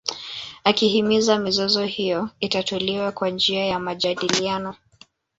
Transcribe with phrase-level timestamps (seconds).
[0.63, 4.75] Akihimiza mizozo hiyo itatuliwe kwa njia ya majadiliano